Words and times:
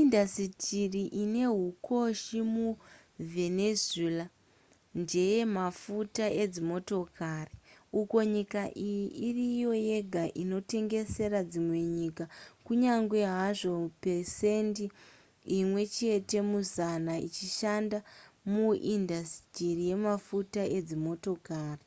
indasitiri 0.00 1.02
ine 1.22 1.44
hukoshi 1.56 2.36
muvenezuela 2.54 4.26
ndeye 5.02 5.40
mafuta 5.58 6.24
edzimotokari 6.42 7.54
uko 8.00 8.16
nyika 8.34 8.62
iyi 8.88 9.06
iriyo 9.28 9.70
yega 9.88 10.24
inotengesera 10.42 11.40
dzimwe 11.50 11.78
nyika 11.96 12.24
kunyange 12.64 13.18
hazvo 13.36 13.72
pesendi 14.02 14.84
imwe 15.58 15.82
chete 15.96 16.38
muzana 16.50 17.12
ichishanda 17.28 17.98
muindasitiri 18.52 19.82
yemafuta 19.90 20.62
edzimotokari 20.76 21.84